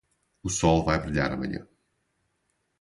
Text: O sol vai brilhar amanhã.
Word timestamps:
O 0.41 0.49
sol 0.49 0.83
vai 0.83 0.99
brilhar 0.99 1.31
amanhã. 1.31 1.63